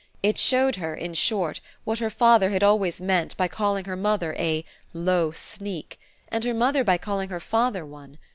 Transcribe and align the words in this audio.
It 0.23 0.39
showed 0.39 0.77
her 0.77 0.95
in 0.95 1.13
short 1.13 1.61
what 1.83 1.99
her 1.99 2.09
father 2.09 2.49
had 2.49 2.63
always 2.63 2.99
meant 2.99 3.37
by 3.37 3.47
calling 3.47 3.85
her 3.85 3.95
mother 3.95 4.33
a 4.39 4.65
"low 4.93 5.29
sneak" 5.31 5.99
and 6.29 6.43
her 6.43 6.55
mother 6.55 6.83
by 6.83 6.97
calling 6.97 7.29
her 7.29 7.39
father 7.39 7.85
one. 7.85 8.17